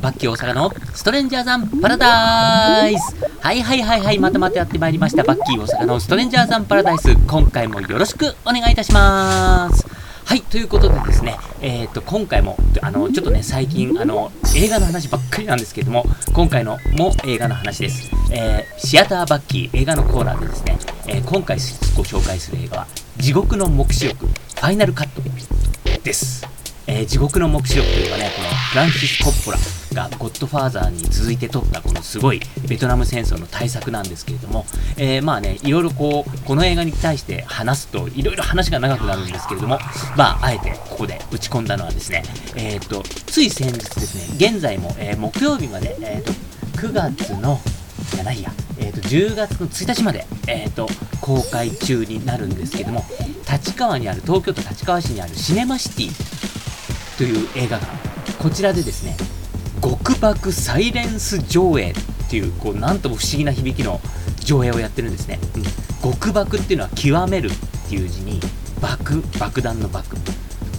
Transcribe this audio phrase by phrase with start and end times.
[0.00, 3.16] バッキー大阪のストレンジャーザンパラダイス。
[3.40, 5.22] はいはいはいはいまたまたやってまいりました。
[5.22, 7.14] バッキー大阪のストレンジャーザンパラダイス。
[7.26, 9.86] 今回もよろしくお願いいたします。
[10.24, 20.78] はいということでですねえっ、ー、と今回もあのちょっとね最近あの映画の話ばっかりなんですけども今回のも映画の話です、えー、シアターバッキー映画のコーナーでですね、
[21.08, 21.58] えー今回
[21.96, 22.86] ご紹介する映画は
[23.16, 25.22] 地獄の黙示録ファイナルカット
[26.02, 26.49] です。
[26.86, 29.58] えー地獄の黙示録というのはね、このフランシス・コッポラ
[29.94, 34.64] がゴッドファーザーに続いて撮ったこのすごいベトナム戦争の大作なんですけれども、
[34.96, 39.78] えーまあね、いろいろこう、この映画に対して話すといろいろ話が長くなるんですけれども、
[40.16, 42.22] まあ、あえてここで打ち込んだのはですね、
[42.56, 46.32] えっ、と、つい先日ですね、現在も、えー木曜日まで、えっ、と、
[46.80, 47.60] 9月の
[48.14, 50.88] じゃないや、えー、と10月の1日まで、えー、と
[51.20, 53.04] 公開中になるんですけども
[53.50, 56.49] 立川にある東京都立川市にあるシネマシティ
[57.20, 59.14] という映画館こちらでですね
[59.82, 61.94] 極爆サイレンス上映っ
[62.30, 64.00] ていうこうなんとも不思議な響きの
[64.38, 65.38] 上映をやってるんですね、
[66.02, 68.40] うん、極爆っていうのは極めるっていう字に
[68.80, 70.16] 爆爆弾の爆。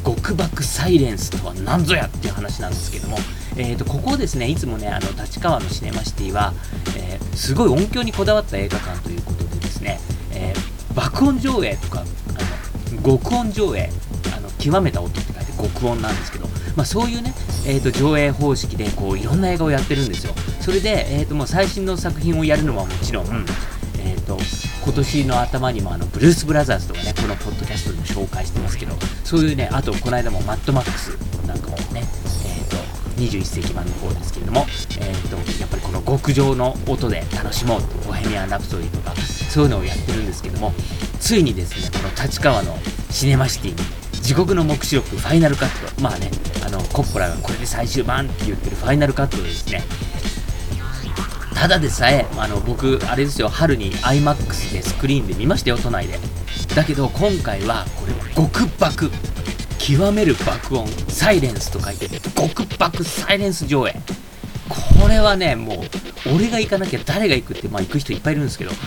[0.04, 3.18] 極爆サイレンスとは何ぞやっていう話なんですけども、
[3.56, 6.54] えー、とここですねいつもねあの立川のシネマシティは、
[6.98, 10.00] えーすごい音響にこだわった映画館ということでですね、
[10.34, 12.04] えー爆音上映とかあ
[12.96, 13.90] の極音上映
[14.36, 15.31] あの極めた音って書いて
[15.62, 17.34] 極音なんですけど、まあ、そういうね、
[17.68, 20.34] えー、と上映方式でこういろんな映画をやってるんですよ。
[20.60, 23.26] それで、えー、ともう最新の作品をやるのはもちろん、
[24.00, 24.38] えー、と
[24.84, 31.10] 今年の頭にもあのブルース・ブラザーズとかねこのポッドキャストでも紹介してますけどそういうねあとこの間もマッドマックス
[31.46, 32.02] なんかもね、
[32.46, 32.78] えー、と
[33.22, 40.74] 21世紀版の方ですけれども、えー、とやっぱりこの極上の音で楽しもうとボヘミアン・ラプソディとかそういうのをやってるんですけども
[41.20, 42.76] ついにですねこの立川の
[43.12, 46.02] シネマシティに地獄の黙示録ファイナルカット。
[46.02, 46.32] まあね
[46.66, 49.84] あのコッポラがこれで最終版って言ってるファイナルカットでですね。
[51.54, 56.20] ただでさえあの僕あれですよ春に iMAX でスクリーンで見ましたよ都内で。
[56.76, 59.12] だけど今回はこれ極爆。
[59.78, 63.96] 極める爆音サイレンスと書いて極爆サイレンス上映。
[64.70, 65.78] これはねもう
[66.28, 68.72] 俺が行かなきゃ誰が行くってまあ行く人いっぱいいるんですけど。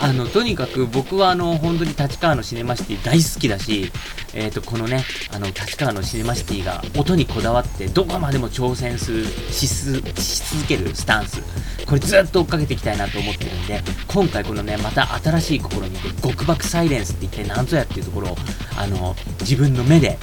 [0.00, 3.90] あのとにかく僕はあの本当に立川のシネマシティ大好きだし
[4.34, 11.42] えー、とこのねあの立川のシネマシティが音にこだわってどこまでも挑戦するしすし続けるスタンス。
[11.86, 18.36] これずっと追っかけていきたいなと思ってるんで今回このねまた新しい試みで極爆サイレンスって一体何ぞやっていうところを
[18.76, 20.18] あの自分の目で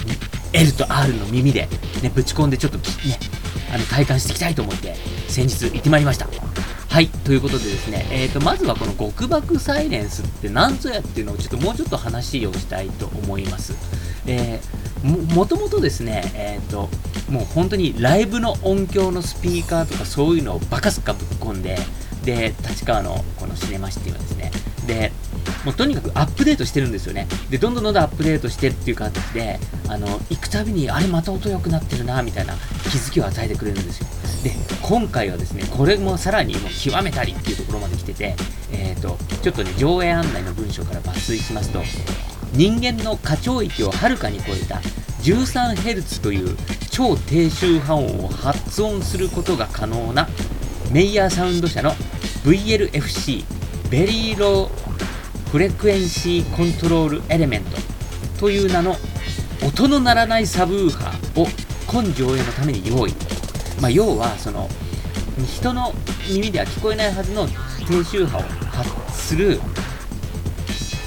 [0.54, 1.68] L と R の耳で、
[2.04, 2.84] ね、ぶち込んでちょっとね
[3.76, 4.96] あの体感していきたいと思って
[5.28, 6.28] 先日行ってまいりました。
[6.88, 13.76] はいということでですね、えー、とまずはこの極爆サイレンスって何ぞやっていうのをちょっともうちょっと話をしたいと思います。
[14.26, 16.90] えーももともとですね、えー、と
[17.30, 21.78] もう本当にライブの音響のスピーカーとかそういうのをバカすかぶっ込んで
[22.24, 24.52] で立川のこのシネマシティはですね
[24.88, 25.12] で
[25.66, 27.28] もうとにかくアップデートしてるんですよね。
[27.50, 29.60] でどんどんどんどんアップデートしてっていう形で
[29.90, 32.54] あの行くたびにあれまた音良くなってるなみたいな
[32.84, 34.08] 気づきを与えてくれるんですよ。
[34.44, 34.52] で
[34.84, 38.36] 今回はですねこれもさらにもう極めたりっていうところまで来てて、
[38.72, 41.82] えー、とちょっとね上映案内の文章から抜粋しますと
[42.54, 44.76] 人間の過聴域をはるかに超えた
[45.24, 46.56] 13Hz という
[46.92, 50.30] 超低周波音を発音することが可能な
[50.92, 51.92] メイヤーサウンド社の
[52.44, 53.44] VLFC
[53.90, 57.78] Very Low Frequency Control Element
[58.42, 58.94] という名の
[59.66, 61.48] 音の鳴らないサブウーハーを
[61.88, 63.14] 今上映のために用意、
[63.80, 64.68] まあ、要はその
[65.48, 65.94] 人の
[66.30, 67.48] 耳では聞こえないはずの
[67.88, 69.62] 低周波を発する、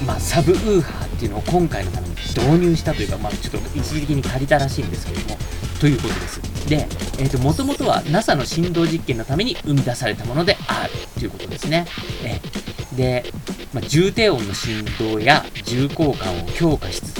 [0.03, 5.37] まあ、サブウーハーっていうのを今回のために導入したというか、まあ、ちょっと一時的に借りたらしいんですけれども
[5.79, 6.67] ということです。
[6.67, 6.87] で、
[7.19, 11.85] えー、とともとは NASA の振動実験のために生み出されたものであるということですね、
[12.23, 12.58] えー
[12.95, 13.31] で、
[13.73, 17.19] まあ、重低音の振動や重厚感を強化しつつ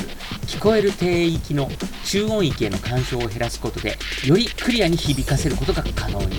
[0.57, 1.69] 聞こえる低域の
[2.05, 6.37] 中音域への干渉を減らすことでよりクリアに響かせることが可能に。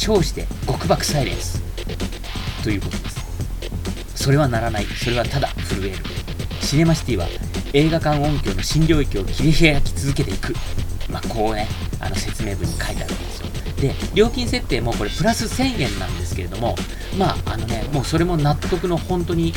[0.00, 1.60] 称して極爆サイレンス。
[2.62, 3.20] ということです。
[4.24, 4.84] それはならない。
[4.84, 5.96] それはただ震える。
[6.60, 7.26] シネマシティは
[7.72, 10.54] 映画館音響の新領域を切り開き続けていく。
[11.10, 11.68] まあこうね
[12.00, 13.46] あの説明文に書いてあるんですよ。
[13.80, 16.74] で料金設定もこれプラス1000円なんですけれども
[17.18, 19.52] まああのねもうそれも納得の本当に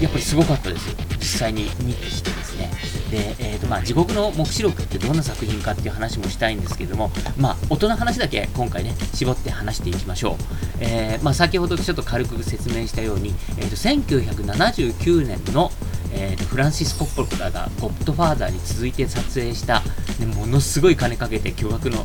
[0.00, 2.70] やっぱりすごかったです実際に見てきてですね。
[3.10, 10.34] で、えーとまあ、地獄の黙示録ってどんな作品かっていう話もしたいんですけれども、まあ、音の話だけ今回ね、絞って話していきましょう。
[10.80, 15.70] えーまあ、先ほどちょっと軽く説明したように、えー、と1979年の、
[16.12, 19.82] えーとフランシス・コッポラがゴッドファーザーに続いて撮影した、
[20.20, 22.04] ね、ものすごい金かけて巨額の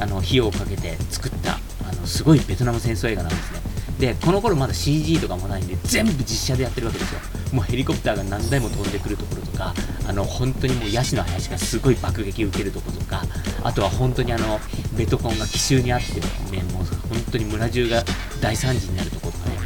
[0.00, 3.59] あの費用をかけて作ったあのすごいベトナム戦争映画なんですね。
[4.00, 7.20] でこの頃まだ CG とかもないんで全部実写でやってるわけですよ。
[7.52, 9.74] もうヘリコプターが何台も飛んでくるところとか
[10.08, 13.22] あの本当にもうヤシの林がすごい爆撃受けるところとか
[13.62, 14.58] あとは本当にあの
[14.96, 16.14] ベトコンが奇襲にあって
[16.56, 18.02] ねもう本当に村中が
[18.40, 19.56] 大惨事になるところとかね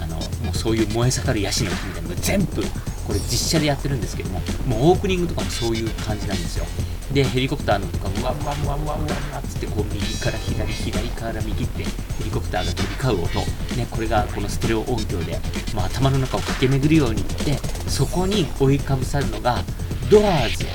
[0.00, 2.62] あのもうそういう燃え盛るヤシの木みたいなのが全部
[3.06, 6.66] これ実写でやってるんですけどももうオープニングとかもそういう感じなんですよ。
[7.12, 13.38] でヘリコプターのとかうわうわうわうわうわっつってこう右から左左から右ってヘリコプターが飛び交う音、
[13.76, 15.38] ね、これがこのステレオ音響で、
[15.74, 17.56] まあ、頭の中を駆け巡るようにいって
[17.88, 19.62] そこに追いかぶさるのが
[20.10, 20.66] ドアーズ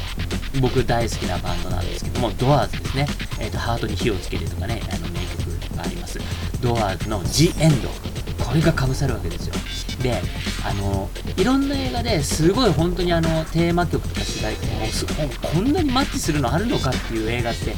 [0.59, 3.07] 僕大好きなバンドなんですけどもドアーズですね、
[3.39, 6.19] えーと、ハートに火をつけてとかねあの名曲があります
[6.61, 8.08] ドアーズの The End
[8.39, 9.53] これがかぶさるわけですよ。
[10.01, 10.21] で
[10.65, 17.75] あのいろんな映画ですごい本当にあのテーマ曲とか主題歌もこんなにマッチするのあるのかっていう映画って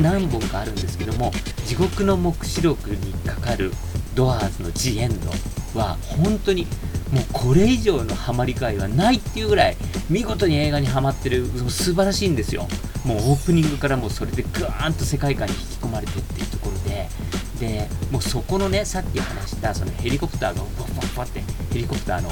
[0.00, 1.32] 何本かあるんですけども
[1.66, 3.72] 地獄の黙示録にかかる
[4.14, 5.30] ドアーズの「ジ・エンド」
[5.78, 6.66] は本当に
[7.12, 9.76] もうこれ以上のハマり会はないっていうぐらい
[10.10, 12.68] 見事に映画にはまってる素晴らしいんですよ。
[13.04, 17.08] もうオープニングからもうそれでグーンと世界観に引き込まれてっていうところで
[17.60, 21.40] でもうそこのねさっき話したそのヘリコプターがふわふわって
[21.72, 22.30] ヘリコプターの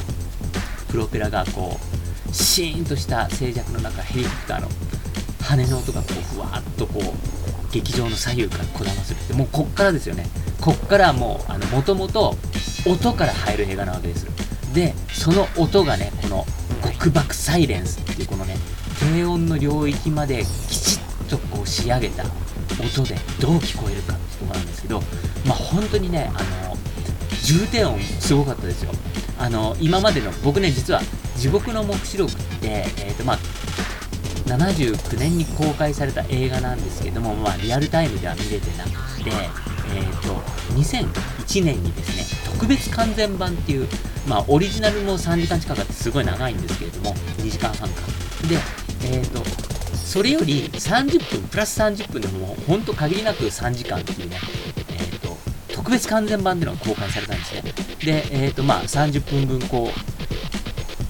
[0.88, 1.76] プロペラがこ
[2.30, 4.68] うシーンとした静寂の中ヘリコプターの
[5.40, 10.26] 羽の音がこうふわっとこう劇場の左右からこだまするってもうこっからですよね。
[10.60, 12.36] こっからもうあのもともと
[12.86, 14.28] 音から入る映画なわけです。
[14.72, 16.46] でその音がねこの
[16.92, 18.54] 極爆サイレンスっていうこのね
[19.00, 25.02] 低音の領域まできちっとこう仕上げた音でどう聞こえるかってとこなんですけど
[25.46, 26.76] まあ本当にねあの
[27.42, 28.92] 重低音すごかったですよ。
[29.38, 31.00] あの今までの僕ね実は
[31.36, 33.38] 「地獄の黙示録」って、えーとまあ、
[34.46, 39.30] 79年に公開された映画なんですけども、まあ、リアルタイムでは見れてなくて、
[39.94, 40.34] えーと、
[40.74, 43.88] 2001年にですね特別完全版っていう、
[44.28, 48.02] まあ、オリジナルも3時間近くあってすごい長いんですけれども2時間半か。
[48.48, 48.58] で、
[49.04, 49.42] えーと、
[49.96, 54.36] それより30分プラス30分でもうほんと限りなく3時間っていうね、
[55.92, 57.62] 別完全版でのが公開されたんですね。
[58.04, 60.22] で、えーとまあ、30分分こう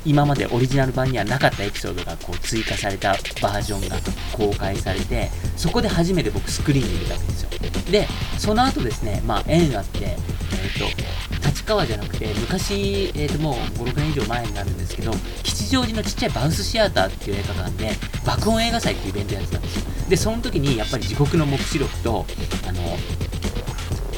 [0.04, 3.96] 今までオリジナル版にはなかったエピソードがこう追加されたバージョンが
[4.32, 7.50] 公開されてそこで初めて僕スクリーンで見たわけですよ。
[7.90, 8.08] で
[8.38, 15.12] その後ですねまあ縁あってえっ、ー、と立川じゃなくて昔、えー、ともう56年以上前になるんですけど
[15.42, 17.92] 吉祥寺のちっちゃいバウスシアターっていう映画館で
[18.26, 19.84] 爆音映画祭っていうイベントやってたんですよ。
[20.08, 22.26] でその時にやっぱり地獄の黙示録と
[22.66, 22.96] あの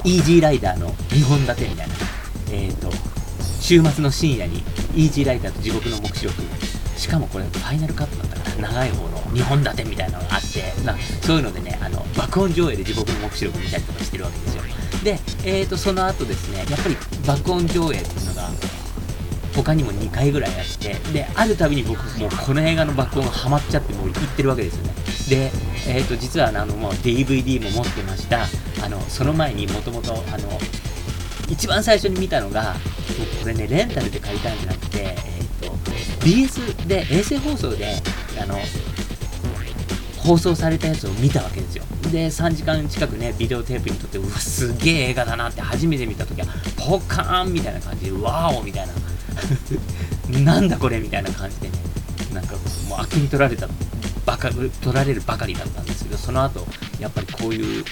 [0.04, 1.94] イージーライダーの2本立てみたいな。
[2.52, 2.90] えっ、ー、と
[3.60, 4.58] 週末の深夜に
[4.94, 6.34] イージーライターと地獄の目視録。
[6.96, 14.62] しかもこれファイナルカットだったから長い方の2本立てみたいなのがあってなそういうのでねあの爆音上映で地獄の目視録見たりとかしてるわけですよ。
[15.02, 16.96] で、えーと、その後ですねやっぱり
[17.26, 18.48] 爆音上映っていうのが
[19.54, 25.03] 他にも2回ぐらいあってであるたびに僕もうこの映画の爆音がハマっちゃってもう行ってるわけですよね。
[25.28, 25.50] で、
[25.88, 28.46] えーと、実はあのもう DVD も持ってました。
[28.84, 30.12] あのその前にもともと
[31.48, 32.74] 一番最初に見たのが
[33.40, 35.72] これねレンタルで借りたんじゃなくて、えーと、
[36.24, 37.94] BS で衛星放送で
[38.40, 38.58] あの
[40.18, 41.84] 放送されたやつを見たわけですよ。
[42.10, 48.92] で3時間近くねビデオテープにとってうわすげえ映画だなって初めて見た時はポカーンみたいな感じでワーオみたいな。
[50.40, 51.74] なんだこれみたいな感じでね
[52.32, 52.54] なんか
[52.88, 53.68] もう悪に取られた
[54.24, 56.66] ばか取られるばかりだったんですけどその後
[56.98, 57.84] やっぱりこういう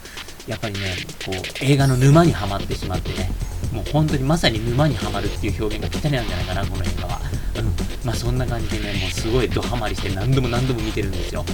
[0.47, 0.81] やっぱりね
[1.25, 3.31] こう映画の沼にはまってしまってね
[3.73, 7.21] もう本当にまさに沼にはまるっていう表現がぴったりなんじゃないかなこの映画は。
[7.57, 7.93] うん。
[8.05, 11.45] まあそんな感じでねもうすごいドハマりして何度も何度も見てるんですよ。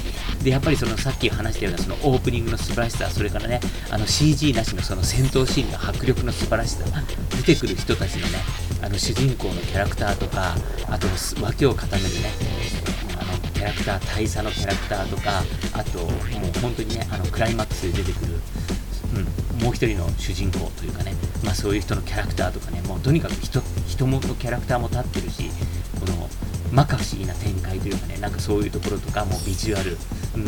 [0.42, 6.85] でやっぱりそのさっき話したようなそのオープニングの素晴らしさそれからねあの CG なしのその戦闘シーンの迫力の素晴らしさ
[7.37, 8.38] 出てくる人たちのね
[8.82, 10.54] あの主人公のキャラクターとか
[10.88, 11.06] あと
[11.42, 12.32] 脇を固めるね
[13.58, 18.38] キャラクター大佐のキャラクターとかあともう本当にねあのクライマックスで出てくる
[19.08, 25.50] うん、もう一人の主人公というかね、まあ、そういう人のキャラクターとかね、もうとにかく人人もキャラクターも立ってるし、
[25.98, 26.28] この
[26.66, 29.96] 摩訶不思議な展開というかね、なんかそういうところとか、もビジュアル、
[30.36, 30.38] う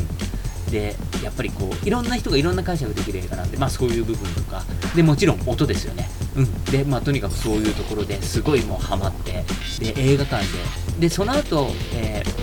[0.69, 4.63] ん、で、やっぱりこう、いろんな人がいろんな解釈できる映画なんで、まあそういう部分とか、
[4.95, 6.09] で、もちろん音ですよね。
[6.37, 6.65] うん。
[6.65, 9.45] で、まあとにかくそういうところですごいもうハマって、
[9.81, 10.45] で、映画館
[10.99, 12.40] で、で、その後、えー、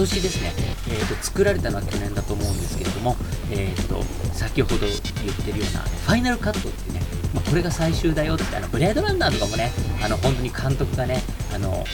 [0.00, 0.52] 年ですね、
[0.88, 3.16] えーと、作られたのは去年だと思うんですけれども、
[3.50, 4.02] えーと、
[4.32, 7.00] 先ほど言ってるようなファイナルカットってね、
[7.34, 9.70] まあ、これが最終だよってあのブレードランナーとかもね
[10.02, 11.22] あの本当に監督がね
[11.54, 11.84] あの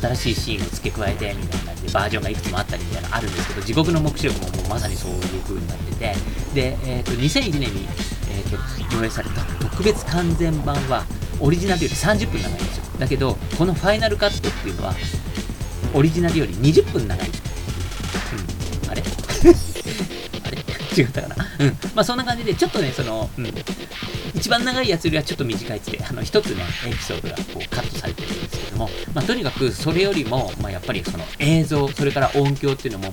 [0.00, 6.14] 新しいシーンを付け加えてみたいな感じでバージョンがいくつもあったりみたいなのあるんですけど地獄の目視録ももうまさにそういう風になってて
[6.54, 7.86] で、えー、と2001年に、
[8.30, 11.04] えー、と上映された特別完全版は
[11.40, 12.84] オリジナルより30分長いんですよ。
[12.98, 14.94] だけどこのファイナルカットっていうのは
[15.94, 17.28] オリジナルより20分長い、
[20.96, 23.46] 違ったかなうんまあそんな感じでちょっとねその、うん、
[24.34, 33.12] 一番長いやつよりはちょっと短いつって、あの、一つね、エピソードがこうカットされてるんですけども、まあ、とにかくそれよりも、まあ、やっぱりその映像、それから音響っていうのも、もう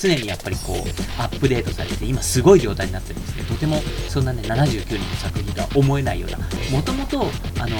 [0.00, 0.76] 常にやっぱりこう、
[1.20, 3.44] アップデートされて、今すごい状態になってるんですね。
[3.44, 6.38] とても、そんなね、79人の作品とは思えないような、
[6.70, 7.26] もともと、
[7.58, 7.76] あの、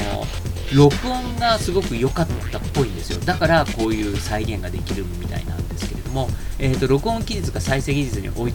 [0.75, 3.21] 録音がすごく良かったっぽいんですよ。
[3.21, 8.53] だから、こういう再現ができるみたいなんですけれども、えっ、ー、と、録音技術が再生技術に追い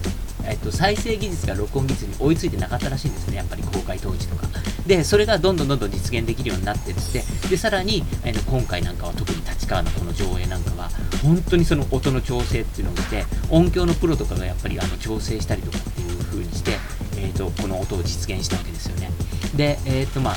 [0.50, 4.46] えっと、再生技術が録音技術に追いついてなかったらしいんですね、やっぱり公開当時とか。
[4.86, 10.88] で、それがどんどんどんどん実現できるようになってって、で、さらに、えー、今回なんかは特に立川のこの上映なんかは、
[11.22, 16.72] 本当にその音の調整っていうのをして、音響のプロとかがやっぱりあの調整したりとかっていう風にして、
[17.16, 19.10] えーと、この音を実現したわけですよね。
[19.54, 20.34] で、えっ、ー、とまあ、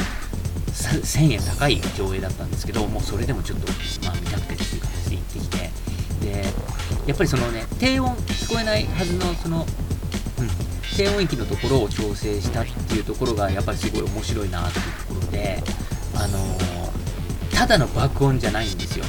[0.71, 3.67] 1000円高い上映だったんですけど、もうそれでもちょっと、
[4.05, 5.71] まあ、見たくてっていう形で行ってきて、
[6.21, 6.43] で、
[7.07, 9.65] やっぱりそのね、低音聞こえないはずのその、
[10.95, 15.63] 低音域のところを調整したっていうところがやっぱりすごい面白いなっていうところで、
[16.15, 19.05] あのー、ただの爆音じゃないんですよ。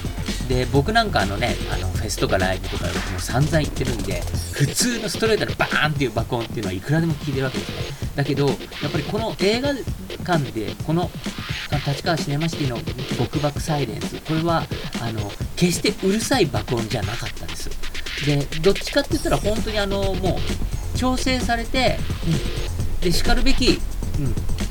[0.49, 4.23] で、僕なんかあのね、あのフェスとかライブとかもう散々行ってるんで、
[4.53, 7.77] 普通のストレートのバーンっていう爆音っていうのはいくらでも聞いてるわけですね。
[8.17, 8.57] だけど、やっ
[8.91, 9.75] ぱりこの映画
[10.25, 11.11] 館で、この
[11.87, 12.79] 立川シネマシティの
[13.17, 14.65] 極爆サイレンス、これは、
[15.01, 17.71] あの、決してうるさい爆音じゃなかったんです。
[18.27, 20.72] で、どっちかって言ったら本当にあの、もう、
[21.03, 21.99] 調整されて、
[22.95, 23.79] うん、で、しかるべき、うん、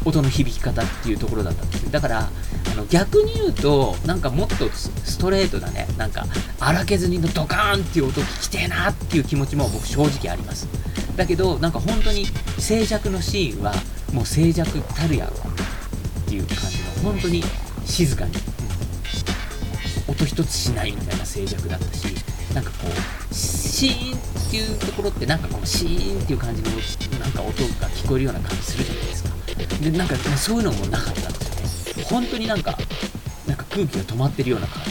[0.05, 2.29] 音の響き方っていうところだったんですだから、
[2.71, 6.25] あの逆に言うと、なんかもっとストレートなね、なんか
[6.57, 10.69] 荒削りのドカーンっていう音聞きてえなっていう気持ちも僕正直あります。
[11.17, 12.25] だけど、なんか本当に
[12.57, 13.73] 静寂のシーンは、
[14.13, 17.43] もう静寂たるやっていう感じの、本当に
[17.83, 18.31] 静かに、
[20.07, 22.07] うん、音一つしないみたいな静寂だったし、
[22.53, 26.69] なんかこう、シーンっていうところってなんかこうシーンっていう感じの
[27.19, 29.29] なんか音が聞こえるような感じするじゃないですか。
[29.81, 32.03] で、なんかそういうのもなかったんですよね。
[32.09, 32.77] 本当になんか、
[33.47, 34.83] なんか空気が止まってるような感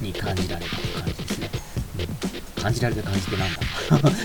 [0.00, 1.50] じに感じられた感じですね。
[2.56, 3.60] うん、感じられた感じってなんだ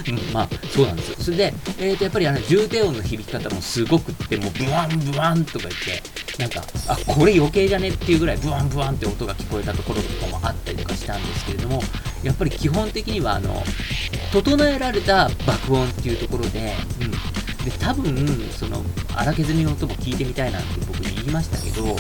[0.08, 1.16] うん、まあ、そうなんですよ。
[1.20, 11.82] それで、えーと、やっぱりあの重低音の響き方もすごくって、もうブワンブワンとか言って、なんか、あ、これ余計じゃねっていうぐらいブワンブワンって音が聞こえたところとかもあったりとかしたんですけれども、
[12.26, 13.64] やっぱり基本的にはあの
[14.34, 17.12] 整えられた爆音っていうところで、うん、
[17.64, 18.16] で多分
[18.52, 18.82] その
[19.16, 21.96] 荒削りの音も聞いてみたいなんて僕言いましたけど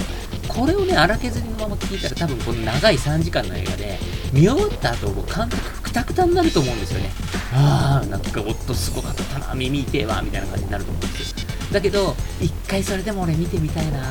[0.47, 3.99] これをね荒削りのまま聞いたら多分この長い3時間の映画で
[4.33, 7.11] 見終わった後もう監督くたくたになると思うんですよね。
[7.53, 14.01] ああなんか音すごかったな耳痛えわみたいな感じになると思うんですよだけど一回それでも俺見てみたいな。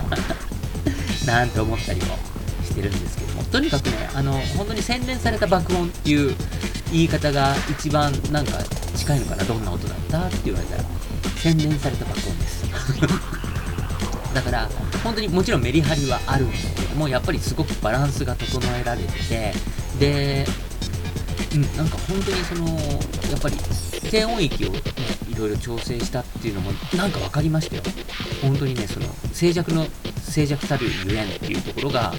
[1.26, 2.29] なんて思ったりもし
[2.80, 6.34] てるんですけども、とにかくね、あの、本当に洗練された爆音っていう
[6.92, 8.58] 言い方が一番なんか
[8.96, 10.84] 近いのかな、どんな音だったって言われたら、
[11.36, 12.64] 洗練された爆音です。
[14.34, 14.68] だから、
[15.02, 19.54] 本当にもちろんメリハリはあるんだけども、やっぱりすごくバランスが整えられてて、
[19.98, 20.46] で、
[21.54, 22.68] うん、なんか本当にその、
[23.30, 23.56] やっぱり
[24.10, 24.80] 低音域をね、
[25.28, 27.82] いろいろ調整したっていうのもなんか分かりましたよ。
[28.42, 29.86] 本当にね、その静寂の
[30.30, 32.14] 静寂たるゆえんっていうところが、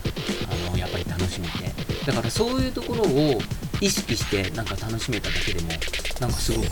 [1.22, 2.06] 楽しめて。
[2.06, 3.40] だからそういうところを
[3.80, 5.70] 意識してなんか楽しめただけでも、
[6.20, 6.68] なんかすごく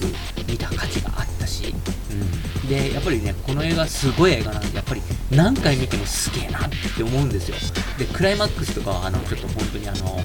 [0.47, 1.73] 見た価値があったし、
[2.11, 2.69] うん。
[2.69, 5.01] で、やっぱりね、この映画すごい映画なんで、やっぱり
[5.31, 7.57] 何回見てもすげえなって思うんですよ。
[7.97, 10.23] で、クライマックスとかは、あの、ちょっと本当にあの、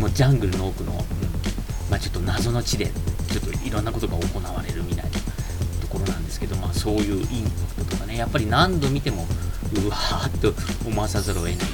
[0.00, 0.98] もうジャングルの奥の、うん、
[1.90, 5.10] まあちょっと謎の地で、ちょっといろんなことが行われるみたいな
[5.80, 9.26] ところなんですけど、まあそういうインパクトとかね、やっぱり何度見ても、
[9.74, 10.54] うわーっと
[10.86, 11.68] 思わさざるを得ない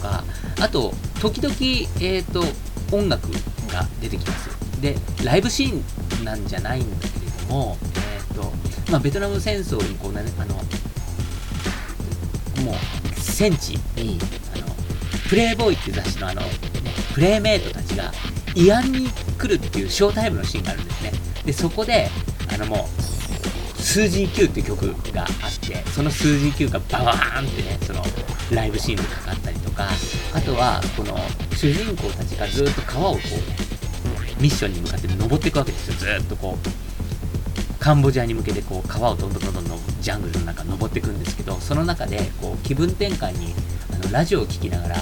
[0.00, 0.24] か、
[0.60, 1.54] あと、時々、
[2.00, 2.44] え、ー、と、
[2.94, 3.30] 音楽
[3.72, 4.50] が出てきます。
[4.80, 8.52] で、ライブシーンなんじゃないんだけれども、え、ー、と、
[8.90, 10.54] まあ、ベトナム戦争にこうね、あの、
[12.64, 12.74] もう、
[13.16, 14.18] 戦地に、
[14.54, 14.74] あの、
[15.28, 16.48] プレイボーイっていう雑誌のあの、ね、
[17.14, 18.12] プレイメイトたちが、
[18.54, 21.12] 慰安に来るっていうショータイムのシーンがあるんですね。
[21.44, 22.08] で、そこで、
[22.52, 23.10] あのもう、
[23.90, 25.28] 数字9っていう曲があっ
[25.68, 28.02] てその数字9がバワーンってねその
[28.52, 29.49] ライブシーンでかかった
[29.80, 29.88] か
[30.34, 31.16] あとはこの
[31.56, 33.20] 主人公たちがずっと川をこ
[34.38, 43.54] うミッションに向かって登っていくわけですよずっとこうカンボジアに向けてこう川をどんどんどんどんジャングルの中登っていくんですけどその中でこう気分転換に
[43.92, 44.96] あのラジオを聴きながら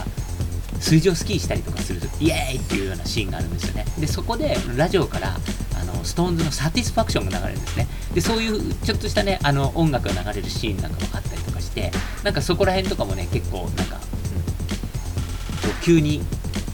[0.80, 5.37] 水上スキーしたりとかするとイエーイっていうようなシーンがあるんですよねでそこでラジオから
[5.80, 7.87] あのストーンズのサティスファクションが流れるんですね。
[8.14, 11.92] で、そういうちょっとしたね、あの音楽が流れるシーンなんかもあったりとかして、
[12.25, 14.00] なんかそこら辺とかもね、結構なんか、
[15.82, 16.20] 急に、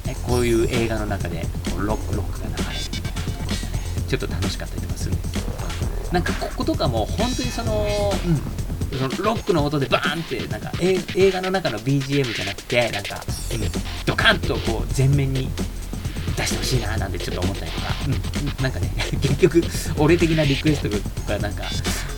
[0.04, 2.58] ね、こういう映画の中でこうロックロックが流れ。
[2.58, 7.87] るみたいなところがね、ちょっと楽しかったりとかするんですけど、なんかこことかも本当にその、
[8.26, 8.64] うん。
[8.94, 13.16] そのロックの音でバーンってなんか映画の中の BGM じゃなくてなんか、
[13.52, 13.61] うん、
[14.06, 15.49] ドカンとこう前面に
[16.37, 19.62] 出してほしいななんてちょっと思ったりとか、うん、なんかね、 結局、
[19.99, 21.64] 俺的なリクエストとか、なんか、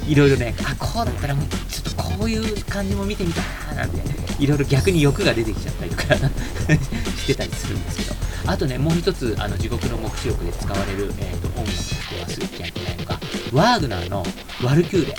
[0.07, 4.03] いろいろね、あ、こうだったらもう、ちょっとこういう感じも見てみたいななんて、
[4.43, 6.15] いろいろ逆に欲が出てきちゃったりとか
[7.17, 8.15] してたりするんですけど、
[8.47, 13.21] あとね、もう一つ、あの地獄の目視録で使われる、えーと、音楽を忘れちゃいけないのが、
[13.53, 14.25] ワーグナーの
[14.63, 15.17] ワルキューレ。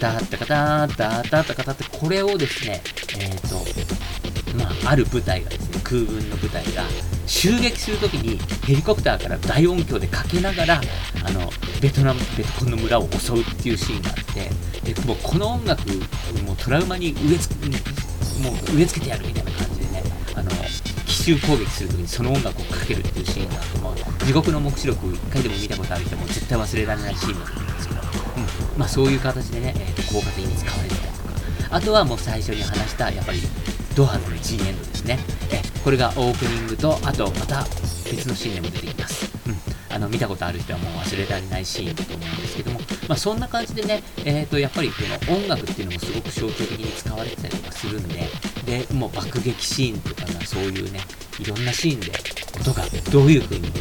[0.00, 2.82] ダーッタカター、ダーッタカタって、これをですね、
[3.18, 3.64] えっ、ー、と、
[4.56, 6.84] まあ、ある部隊がですね、空軍の部隊が、
[7.26, 10.80] 襲撃するときにヘリコプターから大音響でかけながら
[11.24, 14.14] あのベトナムベトコンの村を襲うっていうシーンがあっ
[14.84, 15.88] てでもうこの音楽
[16.44, 17.50] もうトラウマに植えつ
[18.40, 20.02] もう植え付けてやるみたいな感じでね
[20.34, 20.50] あの
[21.06, 23.94] 奇襲攻撃するときにその音楽をかけるっていうシーンがあっても
[24.26, 28.04] 地獄の黙示録を1回でも見たことある人も絶対忘れられないシーンだと思うんですけど、う
[28.74, 28.78] ん。
[28.78, 31.76] まあ、そういう形でね、えー、効果的に使われてたりとか。
[31.76, 33.40] あとはもう最初に話したやっぱり
[33.96, 35.18] ドハの G エンドですね。
[35.50, 37.64] えこれがオープニングと、あとまた
[38.10, 39.32] 別のシーンでも出てきます。
[39.48, 39.56] うん。
[39.88, 44.96] あの、見たことある人はもう忘れられないシーンだと思うんですけども、まあそんな感じでね、えっ、ー、と、やっぱりこ
[45.30, 48.28] の音楽っていうのもすごく象徴的に使われてたりとかするんで、
[48.66, 51.00] で、もう爆撃シーンとかがそういうね、
[51.38, 52.12] いろんなシーンで
[52.60, 53.72] 音がどういう風に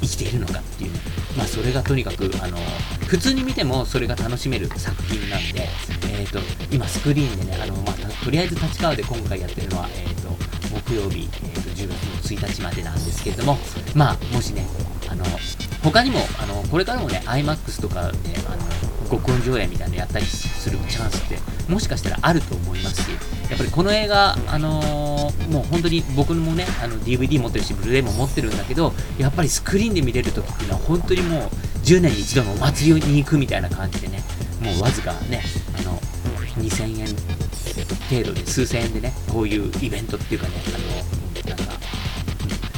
[0.00, 0.98] 生きているのかっていうね、
[1.38, 2.58] まあそれがとにかく、あの、
[3.06, 5.68] 普通に見てもそれが楽しめる作品なんで、
[6.14, 6.38] え、ー、と、
[6.70, 10.28] 今スクリーンでね、あの、まあ、とりあえず立川で今回やってるのは、え、ー、と、
[10.70, 13.58] 木曜日、えー、と10月の1日までなんですけれども、
[13.94, 14.66] まあ、もしね、
[15.08, 15.24] あの、
[15.82, 18.18] 他にも、あの、これからもね、IMAX とかで、
[18.48, 18.64] あの、
[19.10, 21.38] 極音上映みたいなのやったりするチャンスって、
[21.70, 23.10] もしかしたらあると思いますし、
[23.50, 31.42] やっぱりこの映画、あのー、もう本当に僕もね、あの DVD 持ってるし、ブルーレイも持ってるんだけど、やっぱりスクリーンで見れるときっていうのは、本当にもう
[31.84, 34.22] 10年に一度のお祭りに行くみたいな感じでね、
[34.60, 35.42] もうわずかね、
[35.78, 36.00] あの、
[36.58, 37.06] 2000円
[38.10, 41.74] 程度で、数千円でね、こういうイベントっていうかね、あの、なんか、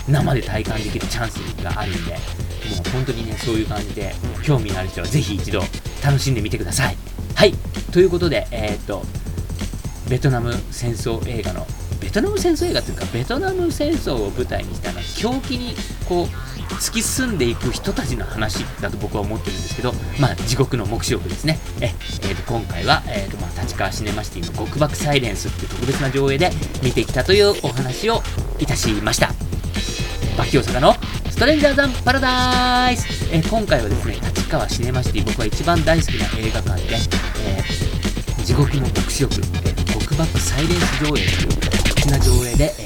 [0.09, 2.19] 生で体感できるチャンスがあるんで、も
[2.87, 5.61] う本当にね、そういう感じで、興味のある人はぜひ一度
[6.05, 6.97] 楽しんでみてください。
[7.35, 7.53] はい。
[7.93, 9.03] ということで、えー、っと、
[10.09, 11.67] ベトナム戦争映画の、
[12.01, 15.75] ベトナム戦争映画というか、ベトナム戦争を舞台にしたの狂気に、
[16.09, 21.59] こう、突き進んでいく人たちの話だと僕は思ってるんですけど、まあ、地獄の目視録ですね。
[21.81, 21.87] え、
[22.23, 26.51] えー、と今回は、えーとまあ、立川シネマシティの極爆サイレンスっていう特別な上映で
[26.83, 28.23] 見てきたというお話を
[28.59, 29.33] いたしました。
[30.37, 30.95] バキ大阪の
[31.31, 36.97] ストレンジャーザンパラダイス、えー、今回はですね、立川シネマシティ僕は一番大好きな映画館で、
[37.47, 41.25] えー、地獄の目視録、えー、極爆サイレンス上映という
[41.89, 42.86] 特殊な上映で、えー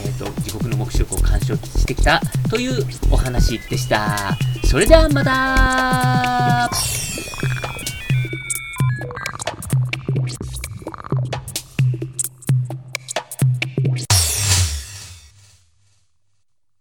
[0.81, 4.37] と、地獄の目視録を鑑賞してきたというお話でした。
[4.65, 7.10] それではまた